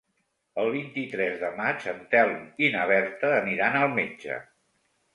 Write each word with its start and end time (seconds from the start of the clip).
El 0.63 0.71
vint-i-tres 0.75 1.35
de 1.43 1.51
maig 1.59 1.87
en 1.93 2.01
Telm 2.15 2.41
i 2.69 2.73
na 2.79 2.89
Berta 2.95 3.33
aniran 3.39 3.81
al 3.85 3.97
metge. 4.03 4.43